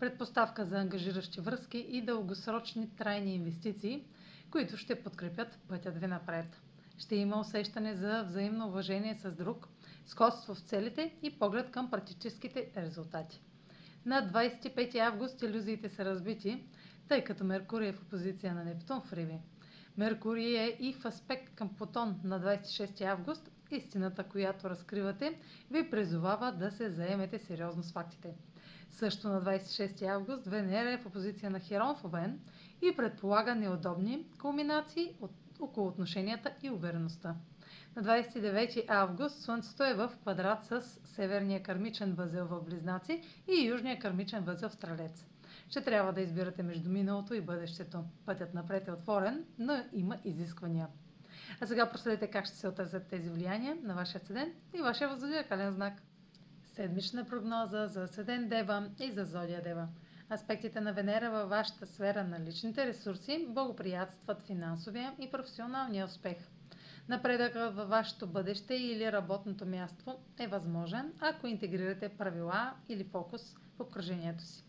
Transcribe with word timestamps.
предпоставка 0.00 0.64
за 0.64 0.78
ангажиращи 0.78 1.40
връзки 1.40 1.78
и 1.78 2.02
дългосрочни 2.02 2.90
трайни 2.96 3.34
инвестиции, 3.34 4.04
които 4.50 4.76
ще 4.76 5.02
подкрепят 5.02 5.58
пътят 5.68 5.98
ви 5.98 6.06
напред. 6.06 6.60
Ще 6.98 7.16
има 7.16 7.40
усещане 7.40 7.94
за 7.94 8.22
взаимно 8.22 8.66
уважение 8.68 9.14
с 9.14 9.32
друг, 9.32 9.68
сходство 10.06 10.54
в 10.54 10.60
целите 10.60 11.14
и 11.22 11.38
поглед 11.38 11.70
към 11.70 11.90
практическите 11.90 12.70
резултати. 12.76 13.40
На 14.06 14.30
25 14.32 14.98
август 14.98 15.42
иллюзиите 15.42 15.88
са 15.88 16.04
разбити, 16.04 16.64
тъй 17.08 17.24
като 17.24 17.44
Меркурий 17.44 17.88
е 17.88 17.92
в 17.92 18.02
опозиция 18.02 18.54
на 18.54 18.64
Нептун 18.64 19.00
в 19.00 19.12
Риби. 19.12 19.38
Меркурий 19.96 20.56
е 20.58 20.76
и 20.80 20.92
в 20.92 21.04
аспект 21.04 21.54
към 21.54 21.74
Плутон 21.74 22.20
на 22.24 22.40
26 22.40 23.00
август. 23.04 23.50
Истината, 23.70 24.24
която 24.24 24.70
разкривате, 24.70 25.38
ви 25.70 25.90
призовава 25.90 26.52
да 26.52 26.70
се 26.70 26.90
заемете 26.90 27.38
сериозно 27.38 27.82
с 27.82 27.92
фактите. 27.92 28.34
Също 28.90 29.28
на 29.28 29.42
26 29.42 30.02
август 30.02 30.46
Венера 30.46 30.92
е 30.92 30.98
в 30.98 31.06
опозиция 31.06 31.50
на 31.50 31.60
Херон 31.60 31.96
в 31.96 32.04
Овен 32.04 32.40
и 32.82 32.96
предполага 32.96 33.54
неудобни 33.54 34.26
кулминации 34.40 35.16
от, 35.20 35.30
около 35.60 35.86
отношенията 35.88 36.52
и 36.62 36.70
увереността. 36.70 37.34
На 37.96 38.02
29 38.02 38.84
август 38.88 39.42
Слънцето 39.42 39.84
е 39.84 39.94
в 39.94 40.12
квадрат 40.22 40.64
с 40.64 40.82
северния 41.04 41.62
кармичен 41.62 42.14
възел 42.14 42.46
в 42.46 42.60
Близнаци 42.62 43.22
и 43.48 43.66
южния 43.66 43.98
кармичен 43.98 44.44
възел 44.44 44.68
в 44.68 44.72
Стрелец. 44.74 45.26
Ще 45.68 45.80
трябва 45.80 46.12
да 46.12 46.20
избирате 46.20 46.62
между 46.62 46.90
миналото 46.90 47.34
и 47.34 47.40
бъдещето. 47.40 48.04
Пътят 48.26 48.54
напред 48.54 48.88
е 48.88 48.92
отворен, 48.92 49.44
но 49.58 49.84
има 49.92 50.18
изисквания. 50.24 50.88
А 51.60 51.66
сега 51.66 51.90
проследете 51.90 52.26
как 52.30 52.46
ще 52.46 52.56
се 52.56 52.68
отразят 52.68 53.06
тези 53.06 53.30
влияния 53.30 53.76
на 53.82 53.94
вашия 53.94 54.20
седен 54.20 54.52
и 54.74 54.82
вашия 54.82 55.08
възодиакален 55.08 55.72
знак. 55.72 56.02
Седмична 56.64 57.24
прогноза 57.24 57.86
за 57.86 58.06
Седен 58.08 58.48
Дева 58.48 58.90
и 59.00 59.10
за 59.12 59.24
Зодия 59.24 59.62
Дева. 59.62 59.88
Аспектите 60.32 60.80
на 60.80 60.92
Венера 60.92 61.30
във 61.30 61.48
вашата 61.48 61.86
сфера 61.86 62.24
на 62.24 62.40
личните 62.40 62.86
ресурси 62.86 63.46
благоприятстват 63.48 64.42
финансовия 64.42 65.14
и 65.20 65.30
професионалния 65.30 66.04
успех. 66.04 66.36
Напредъкът 67.08 67.74
във 67.74 67.88
вашето 67.88 68.26
бъдеще 68.26 68.74
или 68.74 69.12
работното 69.12 69.66
място 69.66 70.18
е 70.38 70.46
възможен, 70.46 71.12
ако 71.20 71.46
интегрирате 71.46 72.08
правила 72.08 72.74
или 72.88 73.04
фокус 73.04 73.42
в 73.76 73.80
обкръжението 73.80 74.44
си. 74.44 74.64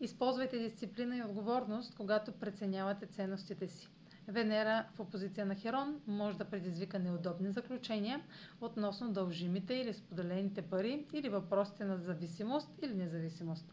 Използвайте 0.00 0.58
дисциплина 0.58 1.16
и 1.16 1.22
отговорност, 1.22 1.94
когато 1.96 2.32
преценявате 2.32 3.06
ценностите 3.06 3.68
си. 3.68 3.88
Венера 4.28 4.84
в 4.94 5.00
опозиция 5.00 5.46
на 5.46 5.54
Херон 5.54 6.00
може 6.06 6.38
да 6.38 6.44
предизвика 6.44 6.98
неудобни 6.98 7.52
заключения 7.52 8.20
относно 8.60 9.12
дължимите 9.12 9.74
или 9.74 9.94
споделените 9.94 10.62
пари 10.62 11.06
или 11.12 11.28
въпросите 11.28 11.84
на 11.84 11.96
зависимост 11.96 12.70
или 12.82 12.94
независимост. 12.94 13.72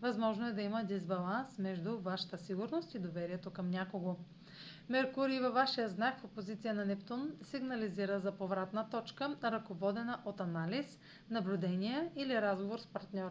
Възможно 0.00 0.46
е 0.46 0.52
да 0.52 0.62
има 0.62 0.84
дисбаланс 0.84 1.58
между 1.58 1.98
вашата 1.98 2.38
сигурност 2.38 2.94
и 2.94 2.98
доверието 2.98 3.50
към 3.50 3.70
някого. 3.70 4.16
Меркурий 4.88 5.40
във 5.40 5.54
вашия 5.54 5.88
знак 5.88 6.20
в 6.20 6.24
опозиция 6.24 6.74
на 6.74 6.84
Нептун 6.84 7.32
сигнализира 7.42 8.20
за 8.20 8.32
повратна 8.32 8.90
точка, 8.90 9.36
ръководена 9.44 10.18
от 10.24 10.40
анализ, 10.40 11.00
наблюдение 11.30 12.10
или 12.16 12.42
разговор 12.42 12.78
с 12.78 12.86
партньор. 12.86 13.30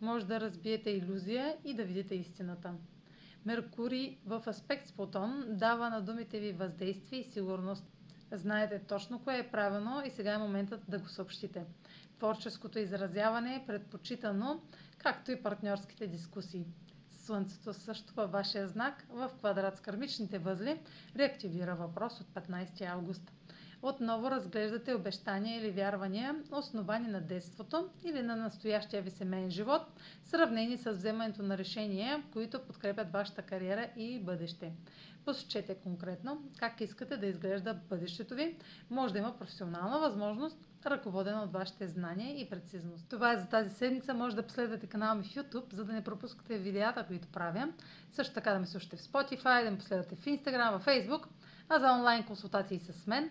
Може 0.00 0.26
да 0.26 0.40
разбиете 0.40 0.90
иллюзия 0.90 1.56
и 1.64 1.74
да 1.74 1.84
видите 1.84 2.14
истината. 2.14 2.74
Меркурий 3.46 4.18
в 4.26 4.42
аспект 4.46 4.86
с 4.86 4.92
Плутон 4.92 5.44
дава 5.48 5.90
на 5.90 6.00
думите 6.02 6.40
ви 6.40 6.52
въздействие 6.52 7.18
и 7.18 7.24
сигурност. 7.24 7.84
Знаете 8.32 8.78
точно 8.78 9.18
кое 9.18 9.38
е 9.38 9.50
правилно 9.50 10.02
и 10.04 10.10
сега 10.10 10.32
е 10.32 10.38
моментът 10.38 10.80
да 10.88 10.98
го 10.98 11.08
съобщите. 11.08 11.64
Творческото 12.18 12.78
изразяване 12.78 13.54
е 13.54 13.66
предпочитано, 13.66 14.60
както 14.98 15.32
и 15.32 15.42
партньорските 15.42 16.06
дискусии. 16.06 16.66
Слънцето 17.10 17.72
също 17.72 18.14
във 18.14 18.30
вашия 18.32 18.68
знак 18.68 19.06
в 19.10 19.30
квадрат 19.38 19.76
с 19.76 19.80
кармичните 19.80 20.38
възли 20.38 20.80
реактивира 21.16 21.74
въпрос 21.74 22.20
от 22.20 22.26
15 22.28 22.82
август 22.84 23.32
отново 23.88 24.30
разглеждате 24.30 24.94
обещания 24.94 25.60
или 25.60 25.70
вярвания, 25.70 26.34
основани 26.52 27.08
на 27.08 27.20
детството 27.20 27.88
или 28.04 28.22
на 28.22 28.36
настоящия 28.36 29.02
ви 29.02 29.10
семейен 29.10 29.50
живот, 29.50 29.82
сравнени 30.24 30.76
с 30.76 30.92
вземането 30.92 31.42
на 31.42 31.58
решения, 31.58 32.22
които 32.32 32.62
подкрепят 32.62 33.12
вашата 33.12 33.42
кариера 33.42 33.88
и 33.96 34.20
бъдеще. 34.20 34.72
Посочете 35.24 35.74
конкретно 35.74 36.42
как 36.58 36.80
искате 36.80 37.16
да 37.16 37.26
изглежда 37.26 37.74
бъдещето 37.88 38.34
ви. 38.34 38.56
Може 38.90 39.12
да 39.12 39.18
има 39.18 39.38
професионална 39.38 39.98
възможност, 39.98 40.58
ръководена 40.86 41.42
от 41.42 41.52
вашите 41.52 41.86
знания 41.86 42.40
и 42.40 42.50
прецизност. 42.50 43.08
Това 43.08 43.32
е 43.32 43.36
за 43.36 43.46
тази 43.46 43.70
седмица. 43.70 44.14
Може 44.14 44.36
да 44.36 44.46
последвате 44.46 44.86
канала 44.86 45.14
ми 45.14 45.24
в 45.24 45.34
YouTube, 45.34 45.72
за 45.72 45.84
да 45.84 45.92
не 45.92 46.04
пропускате 46.04 46.58
видеята, 46.58 47.06
които 47.06 47.28
правя. 47.28 47.68
Също 48.12 48.34
така 48.34 48.52
да 48.52 48.58
ме 48.58 48.66
слушате 48.66 48.96
в 48.96 49.00
Spotify, 49.00 49.64
да 49.64 49.70
ме 49.70 49.78
последвате 49.78 50.16
в 50.16 50.24
Instagram, 50.24 50.78
в 50.78 50.86
Facebook. 50.86 51.26
А 51.68 51.78
за 51.78 51.92
онлайн 51.92 52.24
консултации 52.24 52.78
с 52.78 53.06
мен 53.06 53.30